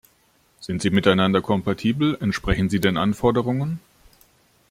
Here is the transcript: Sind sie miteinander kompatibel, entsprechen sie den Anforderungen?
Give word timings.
Sind 0.59 0.81
sie 0.81 0.89
miteinander 0.89 1.43
kompatibel, 1.43 2.17
entsprechen 2.19 2.71
sie 2.71 2.79
den 2.79 2.97
Anforderungen? 2.97 3.79